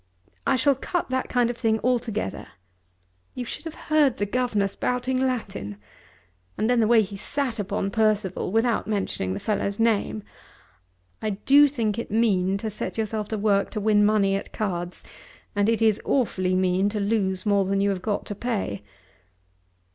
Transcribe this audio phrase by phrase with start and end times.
[0.47, 2.47] I shall cut that kind of thing altogether.
[3.35, 5.77] You should have heard the governor spouting Latin!
[6.57, 10.23] And then the way he sat upon Percival, without mentioning the fellow's name!
[11.21, 15.03] I do think it mean to set yourself to work to win money at cards,
[15.55, 18.81] and it is awfully mean to lose more than you have got to pay.